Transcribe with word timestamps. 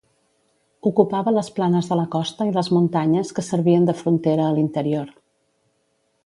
Ocupava 0.91 1.33
les 1.35 1.51
planes 1.57 1.89
de 1.91 1.97
la 1.99 2.05
costa 2.15 2.47
i 2.51 2.55
les 2.55 2.71
muntanyes 2.77 3.35
que 3.41 3.45
servien 3.49 3.87
de 3.91 3.97
frontera 4.01 4.49
a 4.49 4.57
l'interior. 4.57 5.15